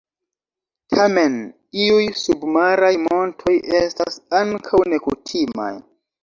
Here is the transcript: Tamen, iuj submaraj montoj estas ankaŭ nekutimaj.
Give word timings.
Tamen, 0.93 1.35
iuj 1.83 2.07
submaraj 2.21 2.89
montoj 3.03 3.55
estas 3.81 4.19
ankaŭ 4.41 4.83
nekutimaj. 4.95 5.71